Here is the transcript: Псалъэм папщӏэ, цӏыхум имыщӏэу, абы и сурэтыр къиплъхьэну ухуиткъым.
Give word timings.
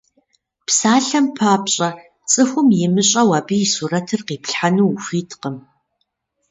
Псалъэм 0.65 1.25
папщӏэ, 1.37 1.89
цӏыхум 2.31 2.67
имыщӏэу, 2.85 3.29
абы 3.37 3.55
и 3.65 3.67
сурэтыр 3.73 4.21
къиплъхьэну 4.27 4.89
ухуиткъым. 4.95 5.55